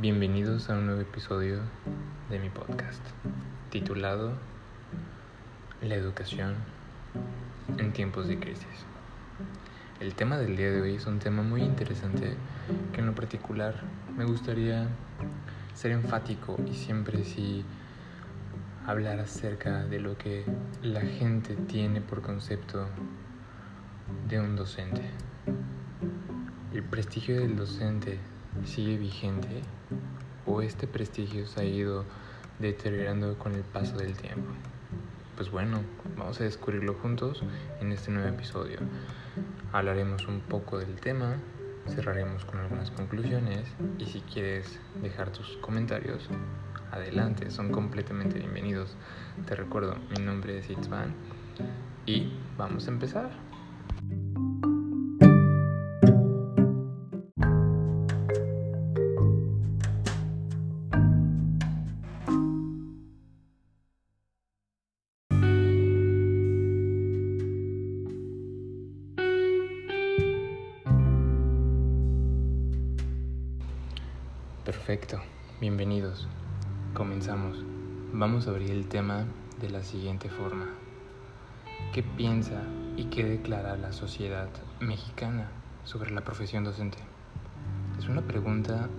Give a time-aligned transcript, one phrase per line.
[0.00, 1.58] Bienvenidos a un nuevo episodio
[2.30, 3.04] de mi podcast
[3.68, 4.34] titulado
[5.82, 6.54] La educación
[7.78, 8.86] en tiempos de crisis.
[9.98, 12.36] El tema del día de hoy es un tema muy interesante
[12.92, 13.74] que en lo particular
[14.16, 14.86] me gustaría
[15.74, 17.64] ser enfático y siempre sí
[18.86, 20.44] hablar acerca de lo que
[20.80, 22.86] la gente tiene por concepto
[24.28, 25.02] de un docente.
[26.72, 28.20] El prestigio del docente
[28.64, 29.62] sigue vigente
[30.46, 32.04] o este prestigio se ha ido
[32.58, 34.50] deteriorando con el paso del tiempo?
[35.36, 35.80] Pues bueno,
[36.16, 37.42] vamos a descubrirlo juntos
[37.80, 38.78] en este nuevo episodio.
[39.72, 41.36] Hablaremos un poco del tema,
[41.88, 46.28] cerraremos con algunas conclusiones y si quieres dejar tus comentarios,
[46.90, 48.96] adelante, son completamente bienvenidos.
[49.46, 51.14] Te recuerdo, mi nombre es Itzvan
[52.06, 53.47] y vamos a empezar.
[74.68, 75.18] Perfecto,
[75.62, 76.28] bienvenidos.
[76.92, 77.64] Comenzamos.
[78.12, 79.24] Vamos a abrir el tema
[79.62, 80.66] de la siguiente forma.
[81.94, 85.48] ¿Qué piensa y qué declara la sociedad mexicana
[85.84, 86.98] sobre la profesión docente?
[87.98, 88.90] Es una pregunta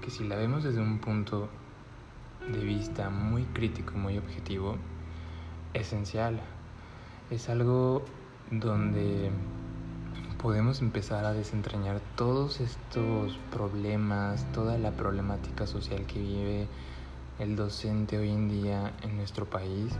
[0.00, 1.50] que si la vemos desde un punto
[2.50, 4.78] de vista muy crítico, muy objetivo,
[5.74, 6.40] esencial.
[7.28, 8.02] Es algo
[8.50, 9.30] donde
[10.44, 16.68] podemos empezar a desentrañar todos estos problemas, toda la problemática social que vive
[17.38, 19.94] el docente hoy en día en nuestro país,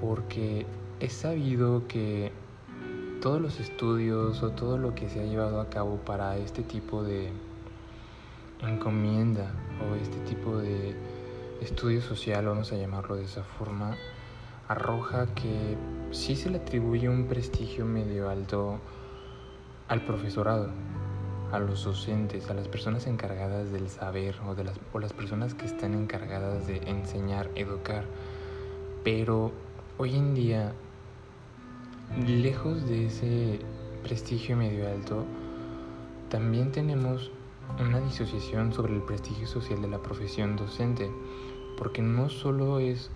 [0.00, 0.66] porque
[0.98, 2.32] es sabido que
[3.22, 7.04] todos los estudios o todo lo que se ha llevado a cabo para este tipo
[7.04, 7.30] de
[8.62, 9.52] encomienda
[9.88, 10.96] o este tipo de
[11.60, 13.96] estudio social, vamos a llamarlo de esa forma,
[14.66, 15.76] arroja que
[16.10, 18.80] sí se le atribuye un prestigio medio alto
[19.88, 20.70] al profesorado,
[21.52, 25.54] a los docentes, a las personas encargadas del saber o, de las, o las personas
[25.54, 28.04] que están encargadas de enseñar, educar.
[29.04, 29.52] Pero
[29.98, 30.72] hoy en día,
[32.26, 33.60] lejos de ese
[34.02, 35.24] prestigio medio alto,
[36.30, 37.30] también tenemos
[37.78, 41.10] una disociación sobre el prestigio social de la profesión docente,
[41.78, 43.10] porque no solo es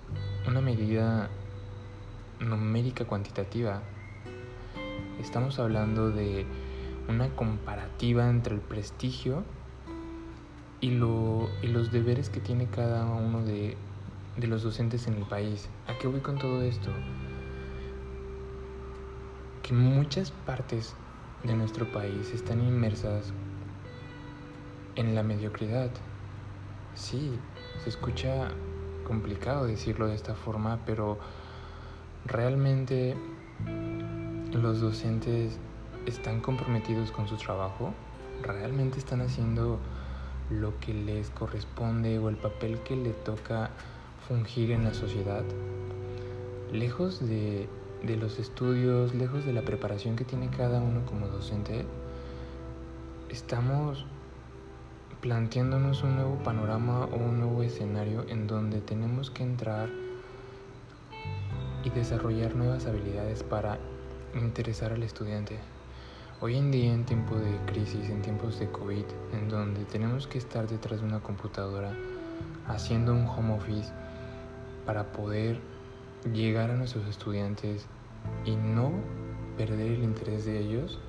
[0.47, 1.31] una medida
[2.41, 3.83] numérica cuantitativa,
[5.21, 6.47] estamos hablando de
[7.09, 9.45] una comparativa entre el prestigio
[10.81, 13.77] y, lo, y los deberes que tiene cada uno de,
[14.37, 15.69] de los docentes en el país.
[15.87, 16.91] ¿A qué voy con todo esto?
[19.63, 20.95] Que muchas partes
[21.43, 23.33] de nuestro país están inmersas
[24.97, 25.91] en la mediocridad.
[26.95, 27.41] Sí,
[27.83, 28.51] se escucha
[29.05, 31.19] complicado decirlo de esta forma, pero
[32.25, 33.17] realmente
[34.53, 35.59] los docentes
[36.07, 37.93] están comprometidos con su trabajo,
[38.43, 39.79] realmente están haciendo
[40.51, 43.71] lo que les corresponde o el papel que le toca
[44.27, 45.45] fungir en la sociedad,
[46.73, 47.69] lejos de,
[48.03, 51.85] de los estudios, lejos de la preparación que tiene cada uno como docente,
[53.29, 54.07] estamos
[55.21, 59.91] planteándonos un nuevo panorama o un nuevo escenario en donde tenemos que entrar
[61.85, 63.79] y desarrollar nuevas habilidades para
[64.35, 65.59] interesar al estudiante.
[66.41, 70.39] Hoy en día, en tiempos de crisis, en tiempos de COVID, en donde tenemos que
[70.39, 71.93] estar detrás de una computadora
[72.67, 73.93] haciendo un home office
[74.87, 75.59] para poder
[76.33, 77.87] llegar a nuestros estudiantes
[78.45, 78.93] y no
[79.57, 81.01] perder el interés de ellos,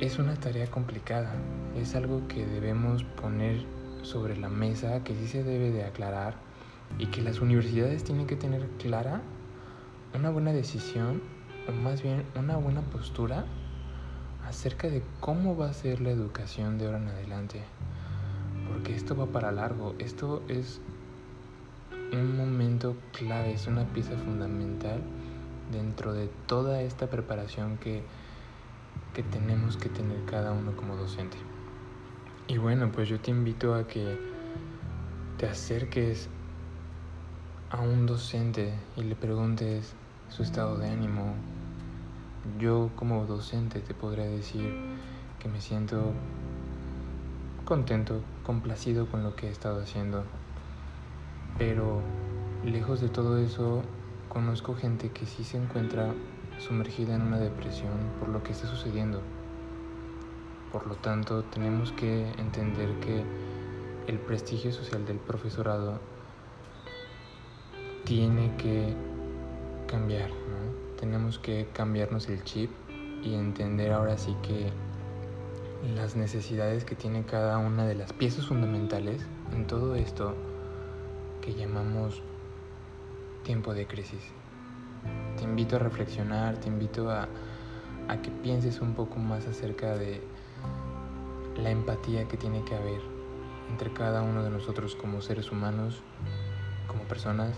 [0.00, 1.34] es una tarea complicada.
[1.76, 3.64] Es algo que debemos poner
[4.02, 6.34] sobre la mesa, que sí se debe de aclarar
[6.98, 9.22] y que las universidades tienen que tener clara
[10.14, 11.20] una buena decisión
[11.68, 13.44] o más bien una buena postura
[14.46, 17.62] acerca de cómo va a ser la educación de ahora en adelante.
[18.68, 20.80] Porque esto va para largo, esto es
[22.12, 25.02] un momento clave, es una pieza fundamental
[25.70, 28.02] dentro de toda esta preparación que,
[29.14, 31.36] que tenemos que tener cada uno como docente.
[32.46, 34.18] Y bueno, pues yo te invito a que
[35.36, 36.28] te acerques
[37.70, 39.94] a un docente y le preguntes
[40.30, 41.34] su estado de ánimo,
[42.58, 44.74] yo como docente te podría decir
[45.38, 46.12] que me siento
[47.64, 50.24] contento, complacido con lo que he estado haciendo.
[51.58, 52.00] Pero
[52.64, 53.82] lejos de todo eso,
[54.28, 56.14] conozco gente que sí se encuentra
[56.58, 59.20] sumergida en una depresión por lo que está sucediendo.
[60.72, 63.24] Por lo tanto, tenemos que entender que
[64.06, 66.00] el prestigio social del profesorado
[68.04, 68.94] tiene que
[69.86, 70.87] cambiar, ¿no?
[70.98, 72.70] Tenemos que cambiarnos el chip
[73.22, 74.70] y entender ahora sí que
[75.94, 80.34] las necesidades que tiene cada una de las piezas fundamentales en todo esto
[81.40, 82.22] que llamamos
[83.44, 84.32] tiempo de crisis.
[85.36, 87.28] Te invito a reflexionar, te invito a,
[88.08, 90.20] a que pienses un poco más acerca de
[91.56, 93.00] la empatía que tiene que haber
[93.70, 96.02] entre cada uno de nosotros como seres humanos,
[96.86, 97.54] como personas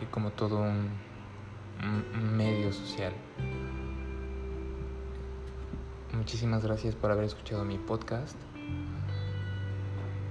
[0.00, 0.90] y como todo un,
[2.36, 3.12] medio social.
[6.12, 8.36] Muchísimas gracias por haber escuchado mi podcast.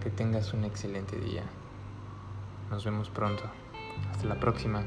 [0.03, 1.44] Que tengas un excelente día.
[2.69, 3.44] Nos vemos pronto.
[4.12, 4.83] Hasta la próxima.